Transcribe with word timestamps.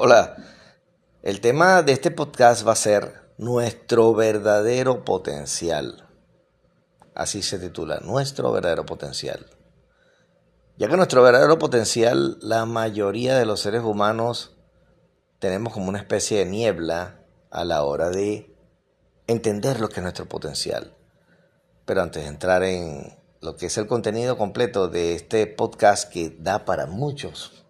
Hola, 0.00 0.36
el 1.24 1.40
tema 1.40 1.82
de 1.82 1.90
este 1.90 2.12
podcast 2.12 2.64
va 2.64 2.70
a 2.70 2.76
ser 2.76 3.32
nuestro 3.36 4.14
verdadero 4.14 5.04
potencial. 5.04 6.08
Así 7.16 7.42
se 7.42 7.58
titula, 7.58 7.98
nuestro 8.04 8.52
verdadero 8.52 8.86
potencial. 8.86 9.46
Ya 10.76 10.86
que 10.86 10.96
nuestro 10.96 11.24
verdadero 11.24 11.58
potencial, 11.58 12.38
la 12.42 12.64
mayoría 12.64 13.36
de 13.36 13.44
los 13.44 13.58
seres 13.58 13.82
humanos 13.82 14.56
tenemos 15.40 15.72
como 15.72 15.88
una 15.88 15.98
especie 15.98 16.38
de 16.38 16.46
niebla 16.46 17.24
a 17.50 17.64
la 17.64 17.82
hora 17.82 18.10
de 18.10 18.54
entender 19.26 19.80
lo 19.80 19.88
que 19.88 19.96
es 19.96 20.02
nuestro 20.02 20.28
potencial. 20.28 20.94
Pero 21.86 22.02
antes 22.02 22.22
de 22.22 22.28
entrar 22.28 22.62
en 22.62 23.18
lo 23.40 23.56
que 23.56 23.66
es 23.66 23.76
el 23.76 23.88
contenido 23.88 24.38
completo 24.38 24.86
de 24.86 25.16
este 25.16 25.48
podcast 25.48 26.08
que 26.08 26.36
da 26.38 26.64
para 26.64 26.86
muchos, 26.86 27.67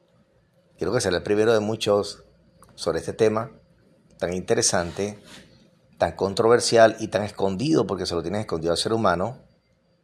quiero 0.78 0.92
que 0.92 1.00
sea 1.00 1.10
el 1.10 1.22
primero 1.22 1.52
de 1.52 1.60
muchos 1.60 2.24
sobre 2.74 3.00
este 3.00 3.12
tema 3.12 3.50
tan 4.18 4.32
interesante, 4.32 5.18
tan 5.98 6.12
controversial 6.12 6.96
y 7.00 7.08
tan 7.08 7.22
escondido, 7.22 7.86
porque 7.86 8.06
se 8.06 8.14
lo 8.14 8.22
tiene 8.22 8.40
escondido 8.40 8.72
al 8.72 8.78
ser 8.78 8.92
humano, 8.92 9.38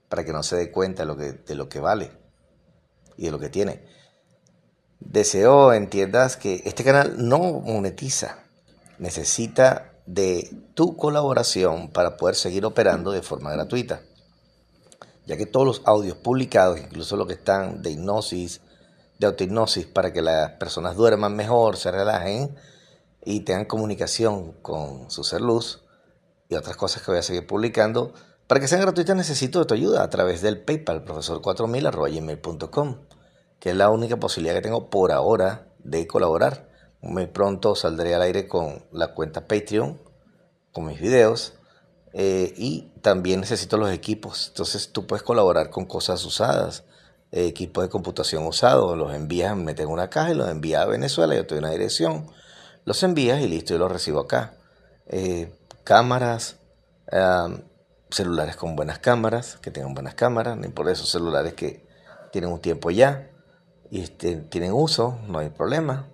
para 0.08 0.24
que 0.24 0.32
no 0.32 0.42
se 0.42 0.56
dé 0.56 0.70
cuenta 0.70 1.02
de 1.02 1.06
lo 1.06 1.16
que, 1.16 1.32
de 1.32 1.54
lo 1.54 1.68
que 1.68 1.80
vale 1.80 2.12
y 3.16 3.24
de 3.24 3.30
lo 3.30 3.38
que 3.38 3.48
tiene. 3.48 3.84
Deseo 5.00 5.72
entiendas 5.72 6.36
que 6.36 6.62
este 6.64 6.84
canal 6.84 7.16
no 7.18 7.38
monetiza, 7.38 8.38
necesita 8.98 9.92
de 10.06 10.50
tu 10.74 10.96
colaboración 10.96 11.90
para 11.90 12.16
poder 12.16 12.36
seguir 12.36 12.64
operando 12.64 13.10
de 13.10 13.22
forma 13.22 13.52
gratuita, 13.52 14.02
ya 15.26 15.36
que 15.36 15.46
todos 15.46 15.66
los 15.66 15.82
audios 15.84 16.16
publicados, 16.16 16.78
incluso 16.78 17.16
los 17.16 17.26
que 17.26 17.34
están 17.34 17.82
de 17.82 17.90
hipnosis, 17.90 18.60
de 19.24 19.32
autohipnosis, 19.32 19.86
para 19.86 20.12
que 20.12 20.22
las 20.22 20.52
personas 20.52 20.96
duerman 20.96 21.34
mejor, 21.36 21.76
se 21.76 21.90
relajen 21.90 22.54
y 23.24 23.40
tengan 23.40 23.64
comunicación 23.64 24.52
con 24.62 25.10
su 25.10 25.24
ser 25.24 25.40
luz 25.40 25.82
y 26.48 26.54
otras 26.54 26.76
cosas 26.76 27.02
que 27.02 27.10
voy 27.10 27.18
a 27.18 27.22
seguir 27.22 27.46
publicando, 27.46 28.12
para 28.46 28.60
que 28.60 28.68
sean 28.68 28.82
gratuitas 28.82 29.16
necesito 29.16 29.58
de 29.60 29.64
tu 29.64 29.74
ayuda 29.74 30.02
a 30.02 30.10
través 30.10 30.42
del 30.42 30.60
PayPal, 30.62 31.04
profesor4000.gmail.com, 31.04 32.98
que 33.58 33.70
es 33.70 33.76
la 33.76 33.90
única 33.90 34.18
posibilidad 34.18 34.54
que 34.54 34.62
tengo 34.62 34.90
por 34.90 35.12
ahora 35.12 35.68
de 35.78 36.06
colaborar. 36.06 36.68
Muy 37.00 37.26
pronto 37.26 37.74
saldré 37.74 38.14
al 38.14 38.22
aire 38.22 38.46
con 38.46 38.84
la 38.92 39.14
cuenta 39.14 39.46
Patreon, 39.46 40.00
con 40.72 40.86
mis 40.86 41.00
videos. 41.00 41.54
Eh, 42.12 42.54
y 42.56 42.92
también 43.02 43.40
necesito 43.40 43.76
los 43.76 43.90
equipos. 43.90 44.48
Entonces 44.48 44.92
tú 44.92 45.06
puedes 45.06 45.22
colaborar 45.22 45.70
con 45.70 45.84
cosas 45.84 46.24
usadas. 46.24 46.84
Eh, 47.36 47.48
equipos 47.48 47.82
de 47.82 47.90
computación 47.90 48.46
usados. 48.46 48.96
Los 48.96 49.12
envías, 49.12 49.56
meten 49.56 49.88
una 49.88 50.08
caja 50.08 50.30
y 50.30 50.34
los 50.34 50.48
envías 50.48 50.82
a 50.82 50.86
Venezuela. 50.86 51.34
Yo 51.34 51.44
te 51.46 51.56
doy 51.56 51.64
una 51.64 51.72
dirección. 51.72 52.30
Los 52.84 53.02
envías 53.02 53.40
y 53.40 53.48
listo, 53.48 53.74
yo 53.74 53.78
los 53.78 53.90
recibo 53.90 54.20
acá. 54.20 54.54
Eh, 55.08 55.52
cámaras, 55.82 56.58
celulares 58.08 58.54
con 58.54 58.76
buenas 58.76 59.00
cámaras, 59.00 59.58
que 59.60 59.72
tengan 59.72 59.94
buenas 59.94 60.14
cámaras. 60.14 60.56
No 60.56 60.70
por 60.70 60.88
esos 60.88 61.10
celulares 61.10 61.54
que 61.54 61.84
tienen 62.30 62.52
un 62.52 62.60
tiempo 62.60 62.92
ya 62.92 63.28
y 63.90 64.02
este, 64.02 64.36
tienen 64.36 64.72
uso, 64.72 65.18
no 65.26 65.40
hay 65.40 65.50
problema. 65.50 66.06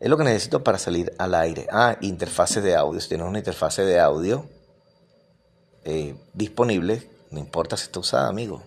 Es 0.00 0.08
lo 0.10 0.16
que 0.16 0.24
necesito 0.24 0.64
para 0.64 0.78
salir 0.78 1.12
al 1.18 1.36
aire. 1.36 1.68
Ah, 1.70 1.96
interfase 2.00 2.60
de 2.60 2.74
audio. 2.74 3.00
Si 3.00 3.08
tienes 3.08 3.28
una 3.28 3.38
interfase 3.38 3.84
de 3.84 4.00
audio 4.00 4.48
eh, 5.84 6.16
disponible, 6.34 7.08
no 7.30 7.38
importa 7.38 7.76
si 7.76 7.84
está 7.84 8.00
usada, 8.00 8.28
amigo. 8.28 8.64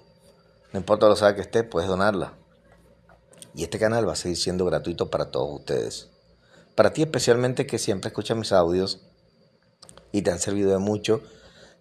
No 0.73 0.79
importa 0.79 1.05
lo 1.05 1.13
usada 1.13 1.35
que 1.35 1.41
esté, 1.41 1.63
puedes 1.63 1.87
donarla. 1.87 2.33
Y 3.55 3.63
este 3.63 3.77
canal 3.77 4.07
va 4.07 4.13
a 4.13 4.15
seguir 4.15 4.37
siendo 4.37 4.65
gratuito 4.65 5.11
para 5.11 5.29
todos 5.29 5.59
ustedes. 5.59 6.09
Para 6.75 6.91
ti 6.91 7.03
especialmente 7.03 7.67
que 7.67 7.77
siempre 7.77 8.07
escuchas 8.07 8.35
mis 8.35 8.51
audios 8.51 9.01
y 10.11 10.23
te 10.23 10.31
han 10.31 10.39
servido 10.39 10.71
de 10.71 10.79
mucho, 10.79 11.21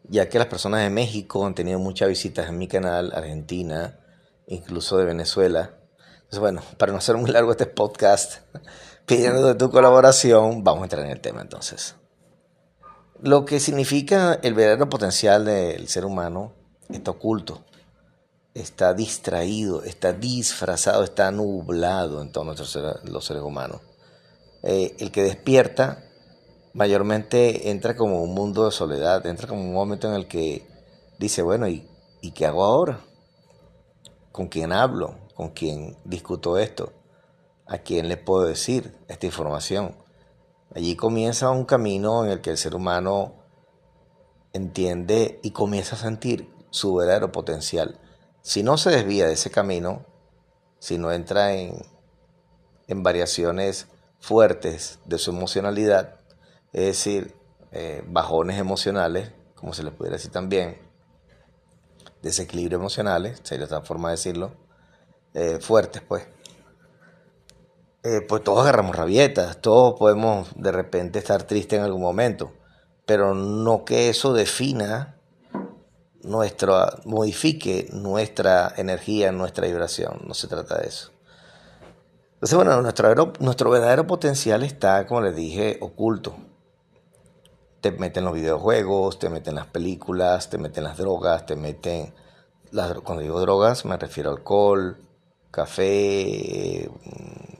ya 0.04 0.28
que 0.28 0.38
las 0.38 0.48
personas 0.48 0.82
de 0.82 0.90
México 0.90 1.46
han 1.46 1.54
tenido 1.54 1.78
muchas 1.78 2.10
visitas 2.10 2.50
en 2.50 2.58
mi 2.58 2.68
canal, 2.68 3.12
Argentina, 3.14 3.98
incluso 4.46 4.98
de 4.98 5.06
Venezuela. 5.06 5.78
Entonces, 6.16 6.40
bueno, 6.40 6.62
para 6.76 6.92
no 6.92 6.98
hacer 6.98 7.16
muy 7.16 7.30
largo 7.30 7.52
este 7.52 7.66
podcast, 7.66 8.40
pidiendo 9.06 9.46
de 9.46 9.54
tu 9.54 9.70
colaboración, 9.70 10.62
vamos 10.62 10.82
a 10.82 10.84
entrar 10.84 11.06
en 11.06 11.12
el 11.12 11.20
tema 11.20 11.40
entonces. 11.40 11.94
Lo 13.22 13.46
que 13.46 13.58
significa 13.58 14.38
el 14.42 14.52
verdadero 14.52 14.90
potencial 14.90 15.46
del 15.46 15.88
ser 15.88 16.04
humano 16.04 16.52
está 16.90 17.12
oculto, 17.12 17.64
está 18.54 18.94
distraído, 18.94 19.82
está 19.82 20.12
disfrazado, 20.12 21.04
está 21.04 21.30
nublado 21.30 22.20
en 22.20 22.32
todos 22.32 22.76
los 23.04 23.24
seres 23.24 23.42
humanos. 23.42 23.80
Eh, 24.62 24.94
el 24.98 25.10
que 25.10 25.22
despierta 25.22 26.04
mayormente 26.74 27.70
entra 27.70 27.96
como 27.96 28.22
un 28.22 28.34
mundo 28.34 28.64
de 28.64 28.72
soledad, 28.72 29.26
entra 29.26 29.48
como 29.48 29.62
un 29.62 29.72
momento 29.72 30.08
en 30.08 30.14
el 30.14 30.28
que 30.28 30.66
dice, 31.18 31.42
bueno, 31.42 31.68
¿y, 31.68 31.88
¿y 32.20 32.32
qué 32.32 32.46
hago 32.46 32.64
ahora? 32.64 33.00
¿Con 34.30 34.48
quién 34.48 34.72
hablo? 34.72 35.16
¿Con 35.34 35.50
quién 35.50 35.96
discuto 36.04 36.58
esto? 36.58 36.92
¿A 37.66 37.78
quién 37.78 38.08
le 38.08 38.16
puedo 38.16 38.44
decir 38.46 38.96
esta 39.08 39.26
información? 39.26 39.96
Allí 40.74 40.96
comienza 40.96 41.50
un 41.50 41.64
camino 41.64 42.24
en 42.24 42.30
el 42.30 42.40
que 42.40 42.50
el 42.50 42.56
ser 42.56 42.74
humano 42.74 43.34
entiende 44.52 45.40
y 45.42 45.50
comienza 45.50 45.96
a 45.96 45.98
sentir 45.98 46.50
su 46.70 46.94
verdadero 46.94 47.32
potencial. 47.32 47.98
Si 48.42 48.62
no 48.62 48.76
se 48.76 48.90
desvía 48.90 49.26
de 49.26 49.34
ese 49.34 49.50
camino, 49.50 50.04
si 50.78 50.98
no 50.98 51.12
entra 51.12 51.54
en, 51.54 51.76
en 52.88 53.02
variaciones 53.02 53.86
fuertes 54.18 54.98
de 55.04 55.18
su 55.18 55.30
emocionalidad, 55.30 56.16
es 56.72 56.86
decir, 56.86 57.36
eh, 57.70 58.02
bajones 58.06 58.58
emocionales, 58.58 59.32
como 59.54 59.72
se 59.72 59.82
les 59.82 59.94
pudiera 59.94 60.16
decir 60.16 60.30
también, 60.30 60.78
desequilibrio 62.20 62.78
emocionales, 62.78 63.40
sería 63.44 63.64
otra 63.64 63.82
forma 63.82 64.08
de 64.08 64.16
decirlo, 64.16 64.52
eh, 65.34 65.58
fuertes 65.60 66.02
pues, 66.02 66.26
eh, 68.02 68.20
pues 68.28 68.42
todos 68.44 68.60
agarramos 68.60 68.96
rabietas, 68.96 69.60
todos 69.60 69.98
podemos 69.98 70.50
de 70.56 70.72
repente 70.72 71.18
estar 71.18 71.44
tristes 71.44 71.78
en 71.78 71.84
algún 71.84 72.02
momento, 72.02 72.52
pero 73.06 73.34
no 73.34 73.84
que 73.84 74.08
eso 74.08 74.32
defina 74.32 75.16
nuestra, 76.22 76.98
modifique 77.04 77.88
nuestra 77.92 78.72
energía, 78.76 79.32
nuestra 79.32 79.66
vibración, 79.66 80.22
no 80.26 80.34
se 80.34 80.48
trata 80.48 80.78
de 80.78 80.88
eso. 80.88 81.10
Entonces, 82.34 82.56
bueno, 82.56 82.82
nuestro, 82.82 83.32
nuestro 83.38 83.70
verdadero 83.70 84.06
potencial 84.06 84.62
está, 84.64 85.06
como 85.06 85.20
les 85.20 85.36
dije, 85.36 85.78
oculto. 85.80 86.34
Te 87.80 87.92
meten 87.92 88.24
los 88.24 88.34
videojuegos, 88.34 89.18
te 89.18 89.28
meten 89.28 89.54
las 89.54 89.66
películas, 89.66 90.50
te 90.50 90.58
meten 90.58 90.84
las 90.84 90.96
drogas, 90.96 91.46
te 91.46 91.56
meten... 91.56 92.14
Cuando 93.04 93.22
digo 93.22 93.38
drogas 93.38 93.84
me 93.84 93.98
refiero 93.98 94.30
a 94.30 94.32
alcohol, 94.32 94.96
café, 95.50 96.90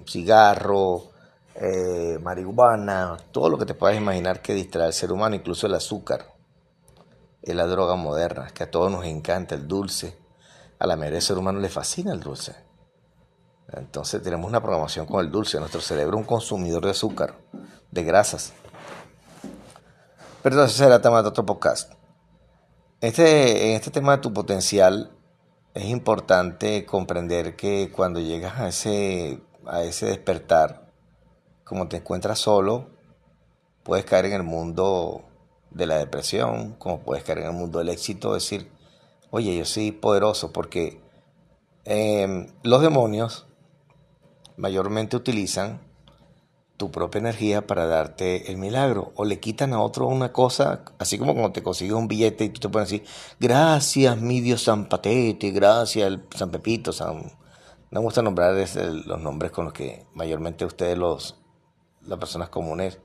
cigarro, 0.06 1.10
eh, 1.54 2.18
marihuana, 2.20 3.18
todo 3.30 3.50
lo 3.50 3.58
que 3.58 3.66
te 3.66 3.74
puedas 3.74 3.96
imaginar 3.96 4.40
que 4.40 4.54
distrae 4.54 4.86
al 4.86 4.92
ser 4.92 5.12
humano, 5.12 5.36
incluso 5.36 5.66
el 5.66 5.74
azúcar. 5.74 6.31
Es 7.42 7.54
la 7.54 7.66
droga 7.66 7.96
moderna, 7.96 8.50
que 8.54 8.64
a 8.64 8.70
todos 8.70 8.90
nos 8.90 9.04
encanta 9.04 9.54
el 9.54 9.66
dulce. 9.66 10.16
A 10.78 10.86
la 10.86 10.96
mayoría 10.96 11.16
del 11.16 11.22
ser 11.22 11.38
humano 11.38 11.58
le 11.60 11.68
fascina 11.68 12.12
el 12.12 12.20
dulce. 12.20 12.54
Entonces 13.72 14.22
tenemos 14.22 14.48
una 14.48 14.60
programación 14.60 15.06
con 15.06 15.20
el 15.20 15.30
dulce. 15.30 15.58
Nuestro 15.58 15.80
cerebro 15.80 16.16
es 16.16 16.20
un 16.20 16.26
consumidor 16.26 16.84
de 16.84 16.90
azúcar, 16.90 17.34
de 17.90 18.04
grasas. 18.04 18.52
Pero 20.42 20.56
entonces 20.56 20.76
será 20.76 21.00
tema 21.00 21.22
de 21.22 21.28
otro 21.28 21.46
podcast. 21.46 21.92
Este, 23.00 23.70
en 23.70 23.76
este 23.76 23.90
tema 23.90 24.16
de 24.16 24.22
tu 24.22 24.32
potencial 24.32 25.10
es 25.74 25.84
importante 25.84 26.84
comprender 26.84 27.56
que 27.56 27.90
cuando 27.90 28.20
llegas 28.20 28.58
a 28.60 28.68
ese 28.68 29.42
a 29.66 29.82
ese 29.82 30.06
despertar, 30.06 30.90
como 31.64 31.88
te 31.88 31.98
encuentras 31.98 32.38
solo, 32.38 32.90
puedes 33.82 34.04
caer 34.04 34.26
en 34.26 34.32
el 34.32 34.42
mundo 34.42 35.24
de 35.74 35.86
la 35.86 35.98
depresión, 35.98 36.74
como 36.78 37.00
puedes 37.00 37.24
caer 37.24 37.38
en 37.38 37.46
el 37.46 37.52
mundo 37.52 37.78
del 37.78 37.88
éxito, 37.88 38.34
decir, 38.34 38.70
oye, 39.30 39.56
yo 39.56 39.64
soy 39.64 39.92
poderoso, 39.92 40.52
porque 40.52 41.00
em, 41.84 42.48
los 42.62 42.82
demonios 42.82 43.46
mayormente 44.56 45.16
utilizan 45.16 45.80
tu 46.76 46.90
propia 46.90 47.20
energía 47.20 47.66
para 47.66 47.86
darte 47.86 48.50
el 48.50 48.56
milagro 48.56 49.12
o 49.16 49.24
le 49.24 49.40
quitan 49.40 49.72
a 49.72 49.80
otro 49.80 50.06
una 50.06 50.32
cosa, 50.32 50.84
así 50.98 51.18
como 51.18 51.32
cuando 51.34 51.52
te 51.52 51.62
consigues 51.62 51.94
un 51.94 52.08
billete 52.08 52.44
y 52.44 52.48
tú 52.48 52.60
te 52.60 52.68
puedes 52.68 52.90
decir, 52.90 53.06
gracias 53.38 54.20
mi 54.20 54.40
Dios 54.40 54.62
San 54.62 54.88
Patete, 54.88 55.50
gracias 55.50 56.18
San 56.34 56.50
Pepito, 56.50 56.92
San 56.92 57.30
me 57.92 58.00
gusta 58.00 58.22
nombrar 58.22 58.54
los 58.54 59.20
nombres 59.20 59.52
con 59.52 59.66
los 59.66 59.74
que 59.74 60.06
mayormente 60.14 60.64
ustedes, 60.64 60.96
los, 60.96 61.36
las 62.06 62.18
personas 62.18 62.48
comunes, 62.48 62.98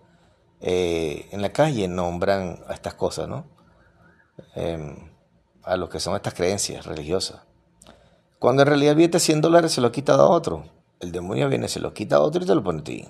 eh, 0.61 1.27
en 1.31 1.41
la 1.41 1.53
calle 1.53 1.87
nombran 1.87 2.63
a 2.67 2.73
estas 2.73 2.95
cosas, 2.95 3.27
¿no? 3.27 3.45
Em, 4.55 5.11
a 5.63 5.77
lo 5.77 5.89
que 5.89 5.99
son 5.99 6.15
estas 6.15 6.33
creencias 6.33 6.85
religiosas. 6.85 7.41
Cuando 8.39 8.61
en 8.61 8.67
realidad 8.67 8.91
el 8.91 8.97
billete 8.97 9.19
100 9.19 9.41
dólares 9.41 9.71
se 9.71 9.81
lo 9.81 9.91
quita 9.91 10.13
a 10.13 10.23
otro. 10.23 10.65
El 10.99 11.11
demonio 11.11 11.49
viene, 11.49 11.67
se 11.67 11.79
lo 11.79 11.93
quita 11.93 12.17
a 12.17 12.21
otro 12.21 12.43
y 12.43 12.47
te 12.47 12.55
lo 12.55 12.63
pone 12.63 12.81
a 12.81 12.83
ti. 12.83 13.07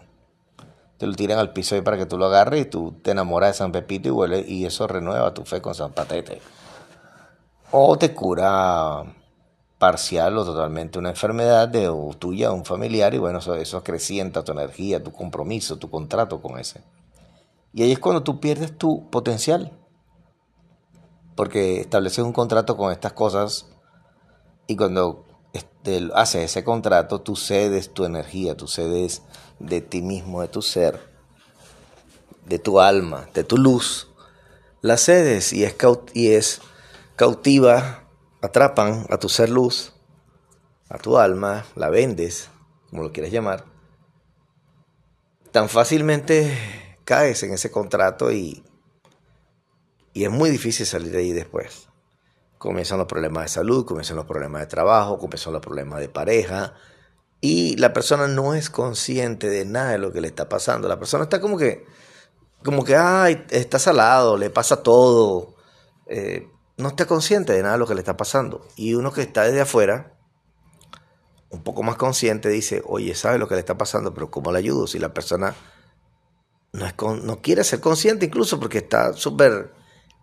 te 0.97 1.05
lo 1.07 1.13
tiran 1.13 1.37
al 1.39 1.53
piso 1.53 1.75
ahí 1.75 1.81
para 1.81 1.97
que 1.97 2.05
tú 2.05 2.17
lo 2.17 2.25
agarres 2.25 2.61
y 2.61 2.65
tú 2.65 2.93
te 3.03 3.11
enamoras 3.11 3.51
de 3.51 3.53
San 3.55 3.71
Pepito 3.71 4.09
y 4.09 4.11
vuelve 4.11 4.43
y 4.47 4.65
eso 4.65 4.87
renueva 4.87 5.33
tu 5.33 5.45
fe 5.45 5.61
con 5.61 5.75
San 5.75 5.93
Patete. 5.93 6.41
O 7.71 7.97
te 7.97 8.13
cura 8.13 9.03
parcial 9.77 10.37
o 10.37 10.45
totalmente 10.45 10.97
una 10.97 11.09
enfermedad 11.09 11.67
de 11.67 11.91
tuya 12.17 12.51
o 12.51 12.55
un 12.55 12.65
familiar 12.65 13.13
y 13.13 13.19
bueno, 13.19 13.39
eso, 13.39 13.55
eso 13.55 13.77
acrecienta 13.77 14.43
tu 14.43 14.53
energía, 14.53 15.03
tu 15.03 15.11
compromiso, 15.11 15.77
tu 15.77 15.89
contrato 15.89 16.41
con 16.41 16.59
ese. 16.59 16.81
Y 17.73 17.83
ahí 17.83 17.91
es 17.91 17.99
cuando 17.99 18.23
tú 18.23 18.39
pierdes 18.39 18.77
tu 18.77 19.09
potencial. 19.09 19.77
Porque 21.35 21.81
estableces 21.81 22.19
un 22.19 22.33
contrato 22.33 22.77
con 22.77 22.91
estas 22.91 23.13
cosas 23.13 23.67
y 24.65 24.75
cuando 24.75 25.25
este, 25.53 26.09
haces 26.13 26.51
ese 26.51 26.63
contrato, 26.63 27.21
tú 27.21 27.35
cedes 27.35 27.93
tu 27.93 28.05
energía, 28.05 28.57
tú 28.57 28.67
cedes 28.67 29.21
de 29.59 29.81
ti 29.81 30.01
mismo, 30.01 30.41
de 30.41 30.49
tu 30.49 30.61
ser, 30.61 30.99
de 32.45 32.59
tu 32.59 32.79
alma, 32.79 33.27
de 33.33 33.43
tu 33.43 33.57
luz. 33.57 34.09
La 34.81 34.97
cedes 34.97 35.53
y 35.53 35.63
es, 35.63 35.75
y 36.13 36.33
es 36.33 36.61
cautiva, 37.15 38.03
atrapan 38.41 39.07
a 39.09 39.17
tu 39.17 39.29
ser 39.29 39.49
luz, 39.49 39.93
a 40.89 40.97
tu 40.97 41.17
alma, 41.17 41.65
la 41.75 41.89
vendes, 41.89 42.49
como 42.89 43.03
lo 43.03 43.11
quieras 43.11 43.31
llamar. 43.31 43.65
Tan 45.51 45.69
fácilmente 45.69 46.86
caes 47.07 47.41
en 47.43 47.53
ese 47.53 47.71
contrato 47.71 48.33
y, 48.33 48.65
y 50.11 50.25
es 50.25 50.29
muy 50.29 50.49
difícil 50.49 50.85
salir 50.85 51.13
de 51.13 51.19
ahí 51.19 51.31
después. 51.31 51.87
Comienzan 52.57 52.97
los 52.97 53.07
problemas 53.07 53.43
de 53.43 53.49
salud, 53.49 53.85
comienzan 53.85 54.17
los 54.17 54.25
problemas 54.25 54.59
de 54.61 54.67
trabajo, 54.67 55.17
comienzan 55.17 55.53
los 55.53 55.61
problemas 55.61 56.01
de 56.01 56.09
pareja 56.09 56.73
y 57.39 57.77
la 57.77 57.93
persona 57.93 58.27
no 58.27 58.55
es 58.55 58.69
consciente 58.69 59.49
de 59.49 59.63
nada 59.63 59.91
de 59.91 59.99
lo 59.99 60.11
que 60.11 60.19
le 60.19 60.27
está 60.27 60.49
pasando. 60.49 60.89
La 60.89 60.99
persona 60.99 61.23
está 61.23 61.39
como 61.39 61.57
que, 61.57 61.85
como 62.65 62.83
que, 62.83 62.97
ay, 62.97 63.45
está 63.51 63.79
salado, 63.79 64.35
le 64.37 64.49
pasa 64.49 64.83
todo. 64.83 65.55
Eh, 66.07 66.49
no 66.75 66.89
está 66.89 67.05
consciente 67.05 67.53
de 67.53 67.61
nada 67.61 67.75
de 67.75 67.79
lo 67.79 67.87
que 67.87 67.95
le 67.95 68.01
está 68.01 68.17
pasando. 68.17 68.67
Y 68.75 68.95
uno 68.95 69.13
que 69.13 69.21
está 69.21 69.43
desde 69.43 69.61
afuera, 69.61 70.17
un 71.51 71.63
poco 71.63 71.83
más 71.83 71.95
consciente, 71.95 72.49
dice, 72.49 72.83
oye, 72.85 73.15
sabe 73.15 73.37
lo 73.37 73.47
que 73.47 73.53
le 73.53 73.61
está 73.61 73.77
pasando, 73.77 74.13
pero 74.13 74.29
¿cómo 74.29 74.51
le 74.51 74.59
ayudo? 74.59 74.87
Si 74.87 74.99
la 74.99 75.13
persona 75.13 75.55
no, 76.73 77.15
no 77.15 77.41
quiere 77.41 77.63
ser 77.63 77.79
consciente 77.79 78.25
incluso 78.25 78.59
porque 78.59 78.79
está 78.79 79.13
súper 79.13 79.73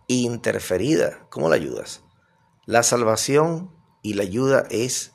interferida. 0.07 1.27
¿Cómo 1.29 1.49
la 1.49 1.55
ayudas? 1.55 2.01
La 2.65 2.83
salvación 2.83 3.71
y 4.01 4.13
la 4.13 4.23
ayuda 4.23 4.65
es, 4.69 5.13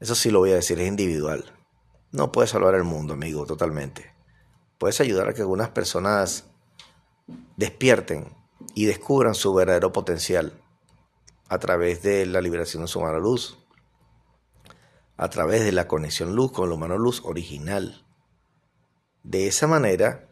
eso 0.00 0.14
sí 0.14 0.30
lo 0.30 0.40
voy 0.40 0.52
a 0.52 0.56
decir, 0.56 0.80
es 0.80 0.88
individual. 0.88 1.52
No 2.10 2.32
puedes 2.32 2.50
salvar 2.50 2.74
el 2.74 2.84
mundo, 2.84 3.14
amigo, 3.14 3.46
totalmente. 3.46 4.14
Puedes 4.78 5.00
ayudar 5.00 5.28
a 5.28 5.34
que 5.34 5.40
algunas 5.40 5.70
personas 5.70 6.50
despierten 7.56 8.36
y 8.74 8.86
descubran 8.86 9.34
su 9.34 9.54
verdadero 9.54 9.92
potencial 9.92 10.60
a 11.48 11.58
través 11.58 12.02
de 12.02 12.26
la 12.26 12.40
liberación 12.40 12.82
de 12.82 12.88
su 12.88 12.98
humano 12.98 13.20
luz, 13.20 13.58
a 15.16 15.28
través 15.30 15.64
de 15.64 15.72
la 15.72 15.86
conexión 15.86 16.34
luz 16.34 16.52
con 16.52 16.66
el 16.66 16.72
humano 16.72 16.98
luz 16.98 17.22
original. 17.24 18.04
De 19.22 19.46
esa 19.46 19.66
manera, 19.66 20.31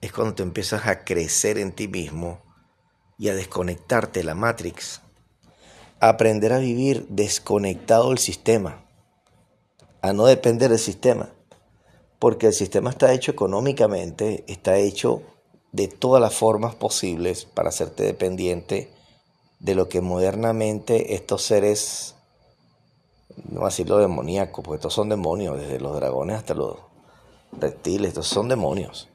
es 0.00 0.12
cuando 0.12 0.34
te 0.34 0.42
empiezas 0.42 0.86
a 0.86 1.04
crecer 1.04 1.58
en 1.58 1.72
ti 1.72 1.88
mismo 1.88 2.40
y 3.18 3.28
a 3.28 3.34
desconectarte 3.34 4.20
de 4.20 4.24
la 4.24 4.34
Matrix. 4.34 5.00
Aprender 6.00 6.52
a 6.52 6.58
vivir 6.58 7.06
desconectado 7.08 8.10
del 8.10 8.18
sistema, 8.18 8.84
a 10.02 10.12
no 10.12 10.26
depender 10.26 10.70
del 10.70 10.78
sistema, 10.78 11.30
porque 12.18 12.48
el 12.48 12.52
sistema 12.52 12.90
está 12.90 13.12
hecho 13.12 13.30
económicamente, 13.30 14.44
está 14.46 14.76
hecho 14.76 15.22
de 15.72 15.88
todas 15.88 16.20
las 16.20 16.34
formas 16.34 16.74
posibles 16.74 17.46
para 17.46 17.70
hacerte 17.70 18.04
dependiente 18.04 18.92
de 19.58 19.74
lo 19.74 19.88
que 19.88 20.02
modernamente 20.02 21.14
estos 21.14 21.42
seres, 21.42 22.14
no 23.48 23.60
voy 23.60 23.62
a 23.62 23.70
decirlo 23.70 23.96
demoníacos, 23.96 24.62
porque 24.62 24.76
estos 24.76 24.92
son 24.92 25.08
demonios, 25.08 25.58
desde 25.58 25.80
los 25.80 25.96
dragones 25.96 26.36
hasta 26.36 26.52
los 26.52 26.76
reptiles, 27.58 28.08
estos 28.08 28.26
son 28.26 28.48
demonios 28.48 29.08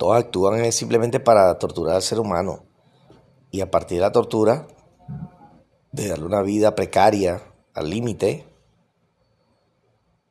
todos 0.00 0.16
actúan 0.16 0.72
simplemente 0.72 1.20
para 1.20 1.58
torturar 1.58 1.96
al 1.96 2.02
ser 2.02 2.20
humano. 2.20 2.64
Y 3.50 3.60
a 3.60 3.70
partir 3.70 3.98
de 3.98 4.00
la 4.00 4.12
tortura, 4.12 4.66
de 5.92 6.08
darle 6.08 6.24
una 6.24 6.40
vida 6.40 6.74
precaria 6.74 7.42
al 7.74 7.90
límite, 7.90 8.46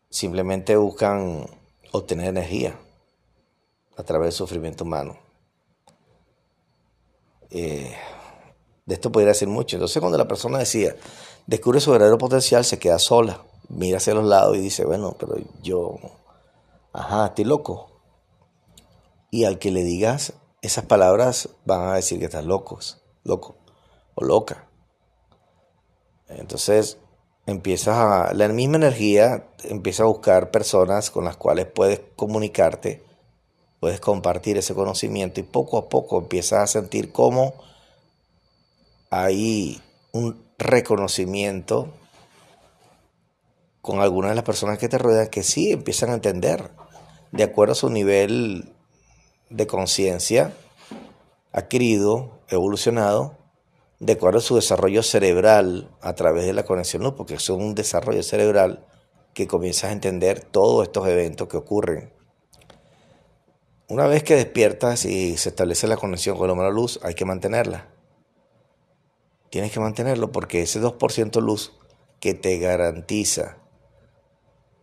simplemente 0.10 0.76
buscan 0.76 1.46
obtener 1.92 2.30
energía 2.30 2.80
a 3.96 4.02
través 4.02 4.30
del 4.30 4.38
sufrimiento 4.38 4.86
humano. 4.86 5.20
Eh, 7.52 7.94
de 8.88 8.96
esto 8.96 9.12
podría 9.12 9.34
decir 9.34 9.50
mucho. 9.50 9.76
Entonces 9.76 10.00
cuando 10.00 10.18
la 10.18 10.28
persona 10.28 10.58
decía, 10.58 10.96
descubre 11.46 11.80
su 11.80 11.92
verdadero 11.92 12.18
potencial, 12.18 12.66
se 12.66 12.80
queda 12.80 12.98
sola, 12.98 13.44
mira 13.68 13.98
hacia 13.98 14.16
los 14.16 14.26
lados 14.26 14.58
y 14.58 14.62
dice, 14.62 14.84
bueno, 14.84 15.16
pero 15.20 15.36
yo, 15.62 15.96
ajá, 16.92 17.28
estoy 17.28 17.46
loco. 17.46 17.89
Y 19.32 19.46
al 19.46 19.60
que 19.60 19.72
le 19.72 19.84
digas 19.84 20.34
esas 20.62 20.86
palabras 20.86 21.50
van 21.66 21.90
a 21.90 21.96
decir 21.96 22.20
que 22.20 22.26
estás 22.26 22.46
locos, 22.46 23.02
loco 23.24 23.58
o 24.16 24.24
loca. 24.24 24.68
Entonces 26.28 26.98
empiezas 27.46 27.98
a, 27.98 28.34
la 28.34 28.48
misma 28.50 28.78
energía 28.78 29.48
empieza 29.64 30.04
a 30.04 30.08
buscar 30.08 30.52
personas 30.52 31.10
con 31.10 31.26
las 31.26 31.38
cuales 31.38 31.66
puedes 31.66 32.02
comunicarte, 32.16 33.04
puedes 33.80 34.00
compartir 34.00 34.58
ese 34.58 34.76
conocimiento 34.76 35.40
y 35.40 35.44
poco 35.44 35.78
a 35.78 35.90
poco 35.90 36.20
empiezas 36.20 36.64
a 36.64 36.68
sentir 36.68 37.12
cómo 37.12 37.54
hay 39.10 39.82
un 40.12 40.46
reconocimiento 40.58 41.92
con 43.82 44.02
algunas 44.02 44.32
de 44.32 44.36
las 44.36 44.44
personas 44.44 44.78
que 44.78 44.90
te 44.90 44.98
rodean 44.98 45.28
que 45.28 45.44
sí 45.44 45.72
empiezan 45.72 46.12
a 46.12 46.16
entender 46.16 46.70
de 47.32 47.44
acuerdo 47.44 47.72
a 47.72 47.76
su 47.76 47.90
nivel 47.90 48.74
de 49.50 49.68
conciencia 49.68 50.54
adquirido, 51.52 52.40
evolucionado, 52.48 53.38
de 54.00 54.14
acuerdo 54.14 54.40
a 54.40 54.42
su 54.42 54.56
desarrollo 54.56 55.04
cerebral 55.04 55.90
a 56.02 56.14
través 56.16 56.46
de 56.46 56.54
la 56.54 56.64
conexión 56.64 57.04
luz, 57.04 57.14
porque 57.18 57.36
es 57.36 57.50
un 57.50 57.76
desarrollo 57.76 58.24
cerebral 58.24 58.86
que 59.34 59.48
comienzas 59.48 59.86
a 59.86 59.94
entender 59.94 60.42
todos 60.42 60.84
estos 60.84 61.08
eventos 61.08 61.48
que 61.48 61.58
ocurren. 61.58 62.14
Una 63.88 64.06
vez 64.08 64.24
que 64.24 64.36
despiertas 64.36 65.06
y 65.06 65.36
se 65.38 65.50
establece 65.50 65.88
la 65.88 65.98
conexión 65.98 66.38
con 66.38 66.56
la 66.56 66.70
luz, 66.70 67.00
hay 67.04 67.16
que 67.16 67.26
mantenerla. 67.26 67.88
Tienes 69.50 69.72
que 69.72 69.80
mantenerlo 69.80 70.32
porque 70.32 70.62
ese 70.62 70.80
2% 70.80 71.42
luz 71.42 71.74
que 72.20 72.34
te 72.36 72.60
garantiza 72.60 73.58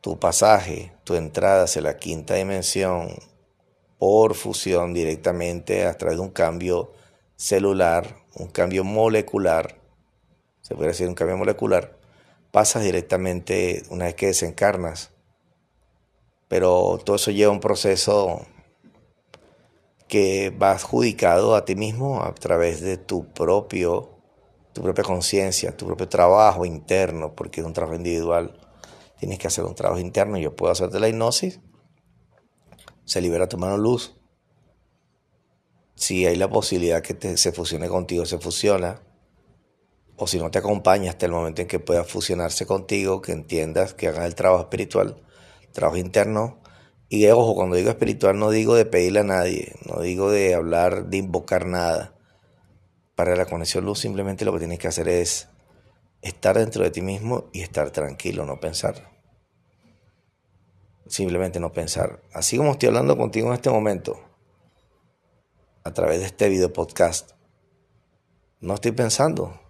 tu 0.00 0.18
pasaje, 0.18 0.92
tu 1.04 1.14
entrada 1.14 1.64
hacia 1.64 1.82
la 1.82 1.98
quinta 1.98 2.34
dimensión, 2.34 3.14
por 3.98 4.34
fusión 4.34 4.94
directamente 4.94 5.86
a 5.86 5.96
través 5.96 6.18
de 6.18 6.24
un 6.24 6.30
cambio 6.30 6.92
celular, 7.36 8.18
un 8.34 8.48
cambio 8.48 8.84
molecular, 8.84 9.78
se 10.60 10.74
puede 10.74 10.88
decir 10.88 11.08
un 11.08 11.14
cambio 11.14 11.36
molecular, 11.36 11.96
pasas 12.50 12.82
directamente 12.82 13.82
una 13.90 14.06
vez 14.06 14.14
que 14.14 14.26
desencarnas. 14.26 15.10
Pero 16.48 16.98
todo 17.04 17.16
eso 17.16 17.30
lleva 17.30 17.52
un 17.52 17.60
proceso 17.60 18.46
que 20.08 20.50
va 20.50 20.72
adjudicado 20.72 21.56
a 21.56 21.64
ti 21.64 21.74
mismo 21.74 22.22
a 22.22 22.34
través 22.34 22.80
de 22.80 22.96
tu 22.96 23.26
propio 23.32 24.16
tu 24.76 24.82
propia 24.82 25.04
conciencia, 25.04 25.74
tu 25.74 25.86
propio 25.86 26.06
trabajo 26.06 26.66
interno, 26.66 27.32
porque 27.34 27.62
es 27.62 27.66
un 27.66 27.72
trabajo 27.72 27.96
individual. 27.96 28.60
Tienes 29.18 29.38
que 29.38 29.46
hacer 29.46 29.64
un 29.64 29.74
trabajo 29.74 29.98
interno. 29.98 30.36
Yo 30.36 30.54
puedo 30.54 30.70
hacerte 30.70 31.00
la 31.00 31.08
hipnosis, 31.08 31.60
se 33.06 33.20
libera 33.20 33.48
tu 33.48 33.56
mano 33.56 33.78
luz. 33.78 34.14
Si 35.94 36.26
hay 36.26 36.36
la 36.36 36.50
posibilidad 36.50 37.00
que 37.00 37.36
se 37.38 37.52
fusione 37.52 37.88
contigo, 37.88 38.26
se 38.26 38.38
fusiona. 38.38 39.00
O 40.16 40.26
si 40.26 40.38
no 40.38 40.50
te 40.50 40.58
acompaña 40.58 41.10
hasta 41.10 41.26
el 41.26 41.32
momento 41.32 41.62
en 41.62 41.68
que 41.68 41.78
pueda 41.78 42.04
fusionarse 42.04 42.66
contigo, 42.66 43.22
que 43.22 43.32
entiendas, 43.32 43.94
que 43.94 44.08
hagas 44.08 44.26
el 44.26 44.34
trabajo 44.34 44.64
espiritual, 44.64 45.22
trabajo 45.72 45.96
interno. 45.96 46.60
Y 47.08 47.26
ojo, 47.28 47.54
cuando 47.54 47.76
digo 47.76 47.90
espiritual 47.90 48.38
no 48.38 48.50
digo 48.50 48.74
de 48.74 48.84
pedirle 48.84 49.20
a 49.20 49.24
nadie, 49.24 49.72
no 49.86 50.00
digo 50.00 50.30
de 50.30 50.54
hablar, 50.54 51.06
de 51.06 51.18
invocar 51.18 51.66
nada. 51.66 52.14
Para 53.14 53.36
la 53.36 53.46
conexión 53.46 53.84
luz 53.84 54.00
simplemente 54.00 54.44
lo 54.44 54.52
que 54.52 54.58
tienes 54.58 54.78
que 54.78 54.88
hacer 54.88 55.08
es 55.08 55.48
estar 56.22 56.58
dentro 56.58 56.82
de 56.82 56.90
ti 56.90 57.02
mismo 57.02 57.48
y 57.52 57.60
estar 57.60 57.90
tranquilo, 57.90 58.44
no 58.44 58.58
pensar 58.58 59.15
simplemente 61.08 61.60
no 61.60 61.72
pensar. 61.72 62.20
Así 62.32 62.56
como 62.56 62.72
estoy 62.72 62.88
hablando 62.88 63.16
contigo 63.16 63.48
en 63.48 63.54
este 63.54 63.70
momento, 63.70 64.20
a 65.84 65.92
través 65.92 66.20
de 66.20 66.26
este 66.26 66.48
video 66.48 66.72
podcast, 66.72 67.32
no 68.60 68.74
estoy 68.74 68.92
pensando. 68.92 69.60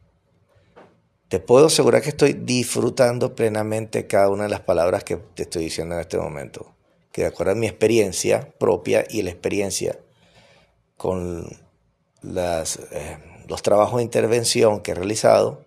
Te 1.28 1.40
puedo 1.40 1.66
asegurar 1.66 2.02
que 2.02 2.10
estoy 2.10 2.32
disfrutando 2.34 3.34
plenamente 3.34 4.06
cada 4.06 4.30
una 4.30 4.44
de 4.44 4.48
las 4.48 4.60
palabras 4.60 5.04
que 5.04 5.16
te 5.16 5.42
estoy 5.42 5.64
diciendo 5.64 5.94
en 5.94 6.00
este 6.00 6.18
momento. 6.18 6.72
que 7.12 7.22
de 7.22 7.28
acuerdo 7.28 7.52
a 7.52 7.56
mi 7.56 7.66
experiencia 7.66 8.52
propia 8.58 9.06
y 9.08 9.22
la 9.22 9.30
experiencia 9.30 9.98
con 10.98 11.46
eh, 12.22 13.18
los 13.48 13.62
trabajos 13.62 13.96
de 13.96 14.02
intervención 14.02 14.80
que 14.80 14.90
he 14.90 14.94
realizado, 14.94 15.64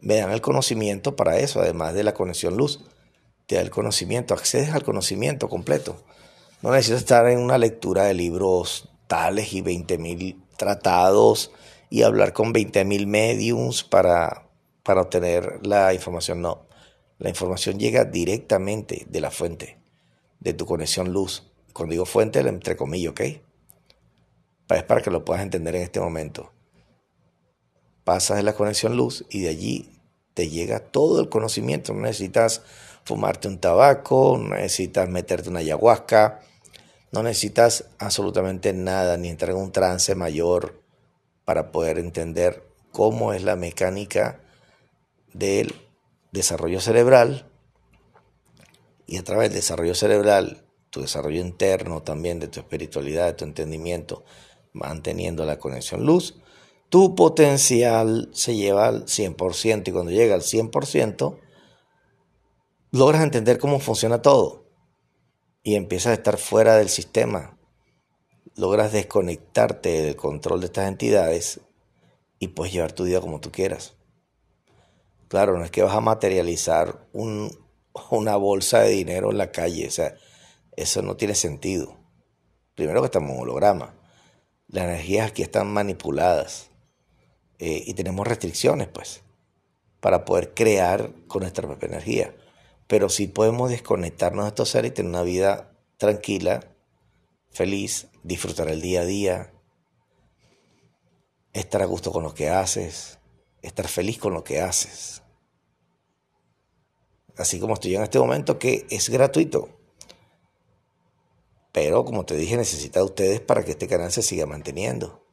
me 0.00 0.16
dan 0.16 0.30
el 0.30 0.40
conocimiento 0.40 1.16
para 1.16 1.38
eso, 1.38 1.60
además 1.60 1.94
de 1.94 2.04
la 2.04 2.14
conexión 2.14 2.56
luz. 2.56 2.84
Te 3.48 3.54
da 3.54 3.62
el 3.62 3.70
conocimiento, 3.70 4.34
accedes 4.34 4.74
al 4.74 4.84
conocimiento 4.84 5.48
completo. 5.48 6.04
No 6.60 6.70
necesitas 6.70 7.00
estar 7.00 7.26
en 7.30 7.38
una 7.38 7.56
lectura 7.56 8.04
de 8.04 8.12
libros 8.12 8.90
tales 9.06 9.54
y 9.54 9.62
20.000 9.62 10.36
tratados 10.58 11.50
y 11.88 12.02
hablar 12.02 12.34
con 12.34 12.52
20.000 12.52 13.06
mediums 13.06 13.84
para, 13.84 14.46
para 14.82 15.00
obtener 15.00 15.66
la 15.66 15.94
información. 15.94 16.42
No, 16.42 16.66
la 17.16 17.30
información 17.30 17.78
llega 17.78 18.04
directamente 18.04 19.06
de 19.08 19.20
la 19.22 19.30
fuente, 19.30 19.78
de 20.40 20.52
tu 20.52 20.66
conexión 20.66 21.10
luz. 21.10 21.50
Cuando 21.72 21.92
digo 21.92 22.04
fuente, 22.04 22.40
entre 22.40 22.76
comillas, 22.76 23.12
¿ok? 23.12 23.20
Es 24.68 24.82
para 24.82 25.00
que 25.00 25.10
lo 25.10 25.24
puedas 25.24 25.42
entender 25.42 25.74
en 25.74 25.84
este 25.84 26.00
momento. 26.00 26.52
Pasas 28.04 28.36
de 28.36 28.42
la 28.42 28.52
conexión 28.52 28.94
luz 28.94 29.24
y 29.30 29.40
de 29.40 29.48
allí 29.48 29.98
te 30.34 30.50
llega 30.50 30.80
todo 30.80 31.18
el 31.22 31.30
conocimiento. 31.30 31.94
No 31.94 32.02
necesitas 32.02 32.62
fumarte 33.08 33.48
un 33.48 33.58
tabaco, 33.58 34.38
no 34.38 34.54
necesitas 34.54 35.08
meterte 35.08 35.48
una 35.48 35.60
ayahuasca, 35.60 36.40
no 37.10 37.22
necesitas 37.22 37.86
absolutamente 37.98 38.74
nada, 38.74 39.16
ni 39.16 39.30
entrar 39.30 39.52
en 39.52 39.56
un 39.56 39.72
trance 39.72 40.14
mayor 40.14 40.82
para 41.46 41.72
poder 41.72 41.98
entender 41.98 42.68
cómo 42.92 43.32
es 43.32 43.42
la 43.42 43.56
mecánica 43.56 44.42
del 45.32 45.74
desarrollo 46.32 46.82
cerebral. 46.82 47.50
Y 49.06 49.16
a 49.16 49.24
través 49.24 49.48
del 49.48 49.60
desarrollo 49.60 49.94
cerebral, 49.94 50.66
tu 50.90 51.00
desarrollo 51.00 51.40
interno 51.40 52.02
también 52.02 52.38
de 52.38 52.48
tu 52.48 52.60
espiritualidad, 52.60 53.24
de 53.24 53.32
tu 53.32 53.46
entendimiento, 53.46 54.22
manteniendo 54.74 55.46
la 55.46 55.58
conexión 55.58 56.04
luz, 56.04 56.42
tu 56.90 57.14
potencial 57.14 58.28
se 58.34 58.54
lleva 58.54 58.88
al 58.88 59.06
100% 59.06 59.88
y 59.88 59.92
cuando 59.92 60.12
llega 60.12 60.34
al 60.34 60.42
100%, 60.42 61.38
logras 62.90 63.22
entender 63.22 63.58
cómo 63.58 63.80
funciona 63.80 64.22
todo 64.22 64.66
y 65.62 65.74
empiezas 65.74 66.10
a 66.10 66.14
estar 66.14 66.38
fuera 66.38 66.76
del 66.76 66.88
sistema. 66.88 67.58
Logras 68.54 68.92
desconectarte 68.92 70.02
del 70.02 70.16
control 70.16 70.60
de 70.60 70.66
estas 70.66 70.88
entidades 70.88 71.60
y 72.38 72.48
puedes 72.48 72.72
llevar 72.72 72.92
tu 72.92 73.04
vida 73.04 73.20
como 73.20 73.40
tú 73.40 73.52
quieras. 73.52 73.94
Claro, 75.28 75.58
no 75.58 75.64
es 75.64 75.70
que 75.70 75.82
vas 75.82 75.94
a 75.94 76.00
materializar 76.00 77.06
una 77.12 78.36
bolsa 78.36 78.80
de 78.80 78.90
dinero 78.90 79.30
en 79.30 79.38
la 79.38 79.52
calle, 79.52 79.86
o 79.86 79.90
sea, 79.90 80.14
eso 80.74 81.02
no 81.02 81.16
tiene 81.16 81.34
sentido. 81.34 81.96
Primero 82.74 83.00
que 83.02 83.06
estamos 83.06 83.32
en 83.32 83.40
holograma. 83.40 83.94
Las 84.68 84.84
energías 84.84 85.28
aquí 85.28 85.42
están 85.42 85.66
manipuladas 85.72 86.70
eh, 87.58 87.82
y 87.86 87.94
tenemos 87.94 88.26
restricciones, 88.26 88.88
pues, 88.88 89.22
para 90.00 90.24
poder 90.24 90.54
crear 90.54 91.12
con 91.26 91.42
nuestra 91.42 91.66
propia 91.66 91.88
energía. 91.88 92.34
Pero 92.88 93.08
sí 93.08 93.28
podemos 93.28 93.70
desconectarnos 93.70 94.44
de 94.44 94.48
estos 94.48 94.70
seres 94.70 94.90
y 94.90 94.94
tener 94.94 95.10
una 95.10 95.22
vida 95.22 95.78
tranquila, 95.98 96.74
feliz, 97.50 98.08
disfrutar 98.22 98.68
el 98.68 98.80
día 98.80 99.02
a 99.02 99.04
día, 99.04 99.52
estar 101.52 101.82
a 101.82 101.86
gusto 101.86 102.10
con 102.10 102.22
lo 102.22 102.34
que 102.34 102.48
haces, 102.48 103.18
estar 103.62 103.86
feliz 103.88 104.18
con 104.18 104.32
lo 104.32 104.42
que 104.42 104.60
haces. 104.60 105.22
Así 107.36 107.60
como 107.60 107.74
estoy 107.74 107.94
en 107.94 108.02
este 108.02 108.18
momento 108.18 108.58
que 108.58 108.86
es 108.90 109.10
gratuito. 109.10 109.68
Pero 111.72 112.04
como 112.04 112.24
te 112.24 112.34
dije, 112.36 112.56
necesita 112.56 113.00
de 113.00 113.06
ustedes 113.06 113.40
para 113.40 113.64
que 113.64 113.72
este 113.72 113.86
canal 113.86 114.10
se 114.10 114.22
siga 114.22 114.46
manteniendo. 114.46 115.24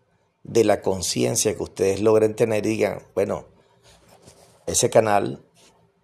De 0.43 0.63
la 0.63 0.81
conciencia 0.81 1.55
que 1.55 1.63
ustedes 1.63 2.01
logren 2.01 2.35
tener 2.35 2.65
y 2.65 2.69
digan, 2.69 3.01
bueno, 3.15 3.45
ese 4.67 4.91
canal 4.91 5.44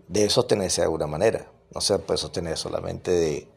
debe 0.08 0.30
sostenerse 0.30 0.82
de 0.82 0.86
alguna 0.86 1.08
manera. 1.08 1.52
No 1.74 1.82
se 1.82 1.98
puede 2.00 2.18
sostener 2.18 2.58
solamente 2.58 3.12
de, 3.12 3.48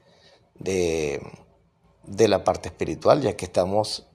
de, 2.04 2.28
la 2.28 2.44
parte 2.44 2.68
espiritual, 2.68 3.22
ya 3.22 3.36
que 3.36 3.44
estamos 3.44 4.06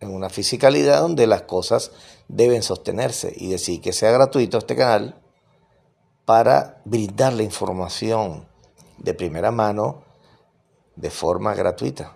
en 0.00 0.14
una 0.14 0.30
fisicalidad 0.30 1.00
donde 1.00 1.26
las 1.26 1.42
cosas 1.42 1.92
deben 2.28 2.62
sostenerse 2.62 3.32
y 3.36 3.50
decir 3.50 3.80
que 3.80 3.92
sea 3.92 4.10
gratuito 4.10 4.58
este 4.58 4.76
canal 4.76 5.20
para 6.24 6.80
brindar 6.84 7.32
la 7.32 7.42
información 7.42 8.46
de 8.98 9.14
primera 9.14 9.50
mano 9.50 10.04
de 10.96 11.10
forma 11.10 11.54
gratuita. 11.54 12.14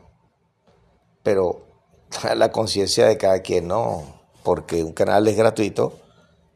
Pero 1.23 1.67
la 2.37 2.53
conciencia 2.53 3.07
de 3.07 3.17
cada 3.17 3.41
quien 3.41 3.69
no, 3.69 4.03
porque 4.43 4.85
un 4.85 4.93
canal 4.93 5.27
es 5.27 5.37
gratuito, 5.37 6.04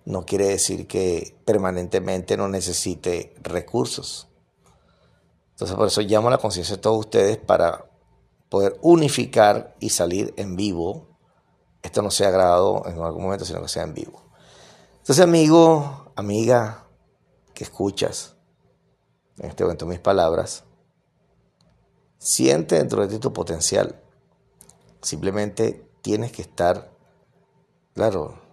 no 0.08 0.24
quiere 0.24 0.46
decir 0.46 0.86
que 0.86 1.36
permanentemente 1.44 2.38
no 2.38 2.48
necesite 2.48 3.34
recursos. 3.42 4.26
Entonces 5.50 5.76
por 5.76 5.86
eso 5.86 6.00
llamo 6.00 6.28
a 6.28 6.30
la 6.30 6.38
conciencia 6.38 6.76
de 6.76 6.80
todos 6.80 7.00
ustedes 7.00 7.36
para 7.36 7.90
poder 8.48 8.78
unificar 8.80 9.76
y 9.80 9.90
salir 9.90 10.32
en 10.38 10.56
vivo. 10.56 11.18
Esto 11.82 12.00
no 12.00 12.10
sea 12.10 12.30
grabado 12.30 12.84
en 12.86 12.98
algún 13.02 13.24
momento, 13.24 13.44
sino 13.44 13.60
que 13.60 13.68
sea 13.68 13.82
en 13.82 13.92
vivo. 13.92 14.22
Entonces 14.92 15.22
amigo, 15.22 16.10
amiga, 16.16 16.86
que 17.52 17.64
escuchas, 17.64 18.34
en 19.36 19.50
este 19.50 19.64
momento 19.64 19.84
mis 19.84 20.00
palabras, 20.00 20.64
siente 22.16 22.76
dentro 22.76 23.02
de 23.02 23.08
ti 23.08 23.18
tu 23.18 23.34
potencial. 23.34 24.02
Simplemente 25.02 25.86
tienes 26.00 26.32
que 26.32 26.40
estar, 26.40 26.92
claro, 27.92 28.47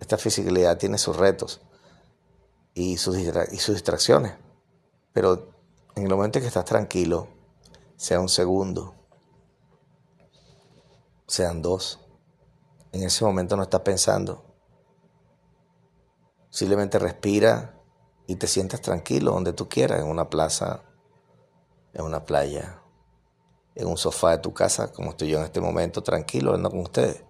esta 0.00 0.16
fisicalidad 0.16 0.78
tiene 0.78 0.98
sus 0.98 1.16
retos 1.16 1.60
y 2.74 2.96
sus, 2.96 3.16
distracciones, 3.16 4.34
pero 5.12 5.50
en 5.96 6.04
el 6.04 6.08
momento 6.08 6.38
en 6.38 6.42
que 6.42 6.48
estás 6.48 6.64
tranquilo, 6.64 7.28
sea 7.96 8.20
un 8.20 8.28
segundo, 8.28 8.94
sean 11.26 11.60
dos, 11.60 12.00
en 12.92 13.02
ese 13.02 13.24
momento 13.24 13.56
no 13.56 13.64
estás 13.64 13.80
pensando. 13.80 14.44
Simplemente 16.50 16.98
respira 16.98 17.82
y 18.26 18.36
te 18.36 18.46
sientas 18.46 18.80
tranquilo 18.80 19.32
donde 19.32 19.52
tú 19.52 19.68
quieras, 19.68 20.00
en 20.00 20.06
una 20.06 20.30
plaza, 20.30 20.84
en 21.92 22.04
una 22.04 22.24
playa, 22.24 22.82
en 23.74 23.88
un 23.88 23.96
sofá 23.96 24.30
de 24.30 24.38
tu 24.38 24.54
casa, 24.54 24.92
como 24.92 25.10
estoy 25.10 25.30
yo 25.30 25.38
en 25.38 25.44
este 25.44 25.60
momento, 25.60 26.02
tranquilo, 26.02 26.54
ando 26.54 26.70
con 26.70 26.80
ustedes, 26.80 27.24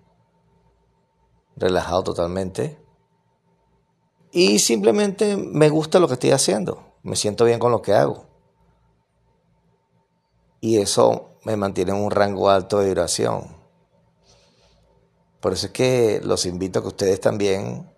relajado 1.59 2.05
totalmente. 2.05 2.79
Y 4.31 4.59
simplemente 4.59 5.37
me 5.37 5.69
gusta 5.69 5.99
lo 5.99 6.07
que 6.07 6.15
estoy 6.15 6.31
haciendo, 6.31 6.95
me 7.03 7.17
siento 7.17 7.45
bien 7.45 7.59
con 7.59 7.73
lo 7.73 7.83
que 7.83 7.95
hago. 7.95 8.27
Y 10.61 10.79
eso 10.79 11.38
me 11.45 11.57
mantiene 11.57 11.93
en 11.93 11.99
un 11.99 12.11
rango 12.11 12.50
alto 12.50 12.79
de 12.79 12.87
vibración. 12.87 13.57
Por 15.41 15.53
eso 15.53 15.67
es 15.67 15.73
que 15.73 16.21
los 16.23 16.47
invito 16.47 16.79
a 16.79 16.83
que 16.83 16.88
ustedes 16.88 17.21
también 17.21 17.91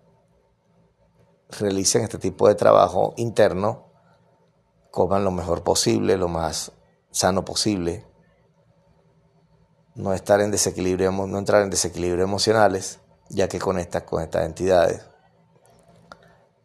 realicen 1.49 2.03
este 2.03 2.17
tipo 2.17 2.47
de 2.47 2.55
trabajo 2.55 3.13
interno, 3.17 3.87
coman 4.91 5.23
lo 5.23 5.31
mejor 5.31 5.63
posible, 5.63 6.17
lo 6.17 6.27
más 6.27 6.71
sano 7.09 7.43
posible, 7.43 8.05
no 9.95 10.13
estar 10.13 10.39
en 10.39 10.51
desequilibrio, 10.51 11.11
no 11.11 11.37
entrar 11.37 11.63
en 11.63 11.69
desequilibrio 11.69 12.23
emocionales, 12.23 12.99
ya 13.31 13.47
que 13.47 13.59
conectas 13.59 14.03
con 14.03 14.21
estas 14.21 14.45
entidades. 14.45 15.07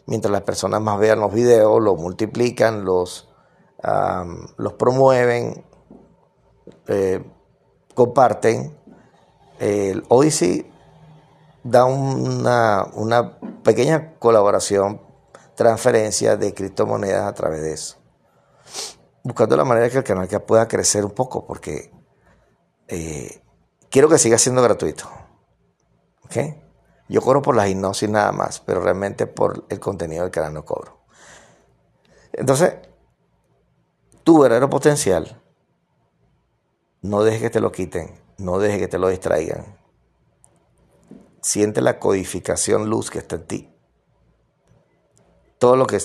Mientras 0.06 0.30
las 0.30 0.42
personas 0.42 0.80
más 0.80 1.00
vean 1.00 1.18
los 1.18 1.35
videos, 1.35 1.83
los 1.83 1.99
multiplican, 1.99 2.85
los, 2.85 3.28
los 4.56 4.73
promueven, 4.75 5.66
eh, 6.88 7.25
comparten. 7.94 8.76
El 9.59 10.04
Odyssey 10.09 10.71
da 11.62 11.85
una, 11.85 12.85
una 12.94 13.38
pequeña 13.62 14.14
colaboración 14.18 15.00
transferencias 15.54 16.38
de 16.38 16.52
criptomonedas 16.52 17.26
a 17.26 17.35
través 17.35 17.62
de 17.62 17.73
eso. 17.73 17.97
Buscando 19.23 19.56
la 19.56 19.64
manera 19.64 19.88
que 19.88 19.99
el 19.99 20.04
canal 20.04 20.28
pueda 20.42 20.68
crecer 20.68 21.04
un 21.04 21.12
poco, 21.12 21.47
porque 21.47 21.90
eh, 22.88 23.42
quiero 23.90 24.09
que 24.09 24.18
siga 24.18 24.37
siendo 24.37 24.62
gratuito. 24.62 25.09
¿Ok? 26.25 26.37
Yo 27.09 27.21
cobro 27.21 27.42
por 27.42 27.54
la 27.54 27.68
hipnosis 27.68 28.09
nada 28.09 28.33
más, 28.33 28.61
pero 28.61 28.80
realmente 28.80 29.26
por 29.26 29.64
el 29.68 29.78
contenido 29.78 30.23
del 30.23 30.30
canal 30.33 30.54
no 30.54 30.64
cobro. 30.64 31.04
Entonces, 32.33 32.75
tu 34.25 34.40
verdadero 34.40 34.68
potencial, 34.68 35.40
no 37.04 37.23
dejes 37.23 37.42
que 37.42 37.50
te 37.50 37.61
lo 37.61 37.70
quiten, 37.70 38.20
no 38.38 38.58
dejes 38.58 38.80
que 38.80 38.88
te 38.88 38.99
lo 38.99 39.08
distraigan. 39.08 39.78
Siente 41.40 41.80
la 41.80 42.00
codificación 42.00 42.90
luz 42.90 43.11
que 43.11 43.18
está 43.18 43.37
en 43.37 43.46
ti 43.46 43.75
todo 45.64 45.76
lo 45.76 45.87
que 45.87 45.99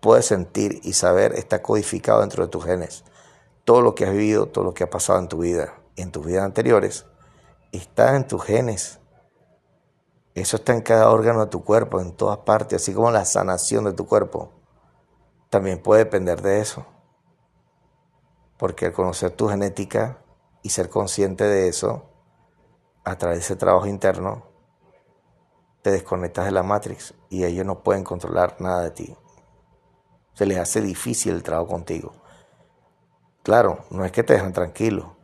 puedes 0.00 0.26
sentir 0.26 0.80
y 0.82 0.94
saber 0.94 1.34
está 1.34 1.62
codificado 1.62 2.22
dentro 2.22 2.44
de 2.44 2.50
tus 2.50 2.64
genes. 2.64 3.04
Todo 3.64 3.80
lo 3.80 3.94
que 3.94 4.04
has 4.04 4.10
vivido, 4.10 4.46
todo 4.46 4.64
lo 4.64 4.74
que 4.74 4.82
ha 4.82 4.90
pasado 4.90 5.20
en 5.20 5.28
tu 5.28 5.38
vida 5.38 5.74
en 5.94 6.10
tus 6.10 6.26
vidas 6.26 6.42
anteriores, 6.42 7.06
está 7.70 8.16
en 8.16 8.26
tus 8.26 8.42
genes. 8.42 8.98
Eso 10.34 10.56
está 10.56 10.72
en 10.72 10.82
cada 10.82 11.08
órgano 11.08 11.44
de 11.44 11.50
tu 11.52 11.62
cuerpo, 11.62 12.00
en 12.00 12.16
todas 12.16 12.38
partes, 12.38 12.82
así 12.82 12.92
como 12.92 13.12
la 13.12 13.24
sanación 13.24 13.84
de 13.84 13.92
tu 13.92 14.08
cuerpo. 14.08 14.52
También 15.50 15.80
puede 15.80 16.02
depender 16.02 16.42
de 16.42 16.60
eso. 16.60 16.84
Porque 18.58 18.86
al 18.86 18.92
conocer 18.92 19.30
tu 19.30 19.48
genética 19.48 20.18
y 20.66 20.70
ser 20.70 20.90
consciente 20.90 21.44
de 21.44 21.68
eso, 21.68 22.10
a 23.04 23.16
través 23.16 23.38
de 23.38 23.44
ese 23.44 23.54
trabajo 23.54 23.86
interno, 23.86 24.42
te 25.80 25.92
desconectas 25.92 26.46
de 26.46 26.50
la 26.50 26.64
Matrix 26.64 27.14
y 27.30 27.44
ellos 27.44 27.64
no 27.64 27.84
pueden 27.84 28.02
controlar 28.02 28.56
nada 28.60 28.82
de 28.82 28.90
ti. 28.90 29.16
Se 30.34 30.44
les 30.44 30.58
hace 30.58 30.80
difícil 30.80 31.34
el 31.34 31.44
trabajo 31.44 31.68
contigo. 31.68 32.14
Claro, 33.44 33.84
no 33.90 34.04
es 34.04 34.10
que 34.10 34.24
te 34.24 34.32
dejan 34.32 34.52
tranquilo. 34.52 35.16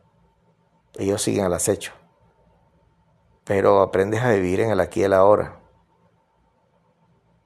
Ellos 0.93 1.21
siguen 1.21 1.43
al 1.43 1.53
acecho. 1.53 1.91
Pero 3.43 3.81
aprendes 3.81 4.21
a 4.21 4.31
vivir 4.31 4.61
en 4.61 4.71
el 4.71 4.79
aquí 4.79 5.01
y 5.01 5.03
el 5.03 5.11
ahora. 5.11 5.59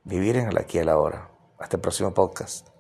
Vivir 0.04 0.38
en 0.38 0.50
el 0.50 0.58
aquí 0.60 0.78
y 0.78 0.82
el 0.82 0.90
ahora. 0.90 1.32
Hasta 1.58 1.78
el 1.78 1.82
próximo 1.82 2.14
podcast. 2.14 2.77